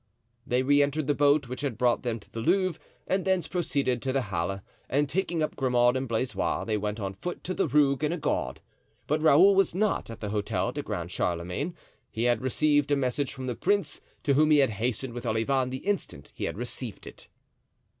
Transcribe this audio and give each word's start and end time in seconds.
They 0.47 0.63
re 0.63 0.81
entered 0.81 1.05
the 1.05 1.13
boat 1.13 1.47
which 1.47 1.61
had 1.61 1.77
brought 1.77 2.01
them 2.01 2.19
to 2.21 2.31
the 2.31 2.39
Louvre 2.39 2.81
and 3.05 3.23
thence 3.23 3.47
proceeded 3.47 4.01
to 4.01 4.11
the 4.11 4.31
Halles; 4.33 4.61
and 4.89 5.07
taking 5.07 5.43
up 5.43 5.55
Grimaud 5.55 5.95
and 5.95 6.09
Blaisois, 6.09 6.63
they 6.65 6.75
went 6.75 6.99
on 6.99 7.13
foot 7.13 7.43
to 7.43 7.53
the 7.53 7.67
Rue 7.67 7.95
Guenegaud. 7.95 8.61
But 9.05 9.21
Raoul 9.21 9.53
was 9.53 9.75
not 9.75 10.09
at 10.09 10.19
the 10.19 10.29
Hotel 10.29 10.71
du 10.71 10.81
Grand 10.81 11.11
Charlemagne. 11.11 11.75
He 12.09 12.23
had 12.23 12.41
received 12.41 12.89
a 12.89 12.95
message 12.95 13.31
from 13.31 13.45
the 13.45 13.53
prince, 13.53 14.01
to 14.23 14.33
whom 14.33 14.49
he 14.49 14.57
had 14.57 14.71
hastened 14.71 15.13
with 15.13 15.23
Olivain 15.27 15.69
the 15.69 15.85
instant 15.85 16.31
he 16.33 16.45
had 16.45 16.57
received 16.57 17.05
it. 17.05 17.27